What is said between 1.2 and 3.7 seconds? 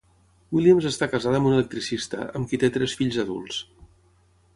amb un electricista, amb qui té tres fills adults.